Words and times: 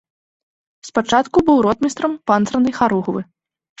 Спачатку 0.87 1.37
быў 1.49 1.57
ротмістрам 1.67 2.11
панцырнай 2.33 2.73
харугвы. 2.79 3.21